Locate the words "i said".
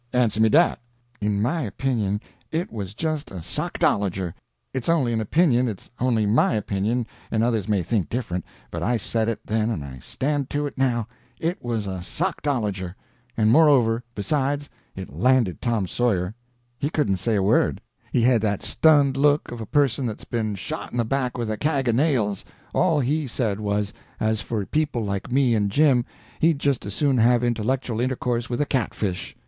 8.81-9.29